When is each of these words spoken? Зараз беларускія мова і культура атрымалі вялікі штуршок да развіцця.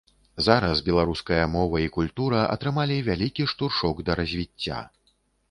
Зараз 0.45 0.79
беларускія 0.87 1.43
мова 1.55 1.81
і 1.83 1.91
культура 1.97 2.39
атрымалі 2.55 2.97
вялікі 3.09 3.47
штуршок 3.53 4.03
да 4.09 4.19
развіцця. 4.23 4.83